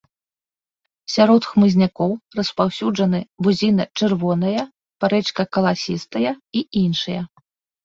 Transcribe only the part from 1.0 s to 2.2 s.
Сярод хмызнякоў